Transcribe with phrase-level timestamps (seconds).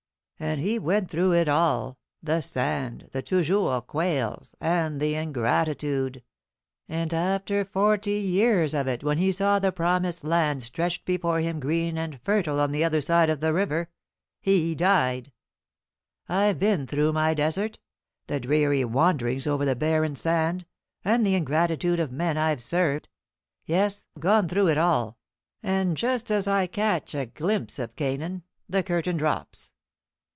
[0.43, 6.23] And he went through it all: the sand, and the toujours quails, and the ingratitude;
[6.89, 11.59] and after forty years of it, when he saw the Promised Land stretched before him
[11.59, 13.91] green and fertile on the other side of the river
[14.41, 15.31] he died!
[16.27, 17.77] I've been through my desert,
[18.25, 20.65] the dreary wanderings over the barren sand,
[21.05, 23.09] and the ingratitude of men I've served.
[23.67, 25.19] Yes, I've gone through it all;
[25.61, 29.71] and just as I catch a glimpse of Canaan, the curtain drops."